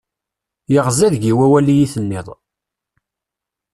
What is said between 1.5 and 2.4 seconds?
iyi-tenniḍ.